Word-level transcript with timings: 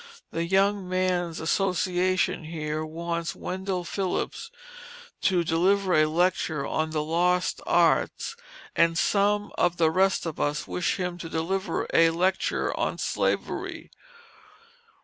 The 0.31 0.43
young 0.45 0.89
men's 0.89 1.39
association 1.39 2.45
here 2.45 2.83
wants 2.83 3.35
Wendell 3.35 3.83
Phillips 3.83 4.49
to 5.21 5.43
deliver 5.43 5.93
a 5.93 6.07
lecture 6.07 6.65
on 6.65 6.89
the 6.89 7.03
lost 7.03 7.61
arts, 7.67 8.35
and 8.75 8.97
some 8.97 9.51
of 9.59 9.77
the 9.77 9.91
rest 9.91 10.25
of 10.25 10.39
us 10.39 10.67
wish 10.67 10.95
him 10.95 11.19
to 11.19 11.29
deliver 11.29 11.85
a 11.93 12.09
lecture 12.09 12.75
on 12.75 12.97
Slavery. 12.97 13.91